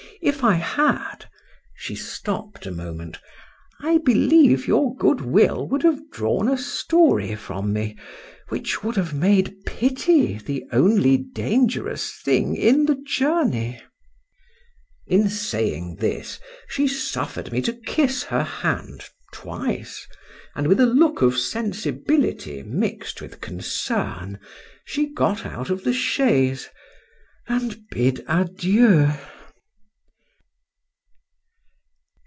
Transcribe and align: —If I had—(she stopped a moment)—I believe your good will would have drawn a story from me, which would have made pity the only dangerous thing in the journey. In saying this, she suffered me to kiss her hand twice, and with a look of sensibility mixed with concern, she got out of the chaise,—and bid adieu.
—If 0.23 0.43
I 0.43 0.53
had—(she 0.53 1.95
stopped 1.95 2.67
a 2.67 2.71
moment)—I 2.71 3.97
believe 4.05 4.67
your 4.67 4.95
good 4.95 5.21
will 5.21 5.67
would 5.67 5.81
have 5.81 6.11
drawn 6.11 6.47
a 6.47 6.59
story 6.59 7.33
from 7.33 7.73
me, 7.73 7.97
which 8.49 8.83
would 8.83 8.97
have 8.97 9.15
made 9.15 9.65
pity 9.65 10.37
the 10.37 10.63
only 10.71 11.17
dangerous 11.17 12.21
thing 12.23 12.55
in 12.55 12.85
the 12.85 13.01
journey. 13.03 13.81
In 15.07 15.27
saying 15.27 15.95
this, 15.95 16.39
she 16.67 16.87
suffered 16.87 17.51
me 17.51 17.59
to 17.63 17.73
kiss 17.73 18.21
her 18.25 18.43
hand 18.43 19.09
twice, 19.33 20.05
and 20.55 20.67
with 20.67 20.79
a 20.79 20.85
look 20.85 21.23
of 21.23 21.35
sensibility 21.35 22.61
mixed 22.61 23.23
with 23.23 23.41
concern, 23.41 24.39
she 24.85 25.11
got 25.11 25.47
out 25.47 25.71
of 25.71 25.83
the 25.83 25.93
chaise,—and 25.93 27.87
bid 27.89 28.23
adieu. 28.27 29.07